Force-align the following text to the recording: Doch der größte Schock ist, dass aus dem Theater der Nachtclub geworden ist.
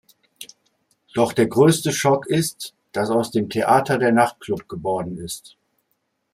Doch 1.13 1.31
der 1.31 1.45
größte 1.45 1.91
Schock 1.91 2.25
ist, 2.25 2.73
dass 2.91 3.11
aus 3.11 3.29
dem 3.29 3.51
Theater 3.51 3.99
der 3.99 4.11
Nachtclub 4.11 4.67
geworden 4.67 5.19
ist. 5.19 5.57